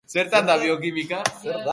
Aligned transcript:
Zer 0.09 0.29
da 0.31 0.57
biokimika? 0.61 1.23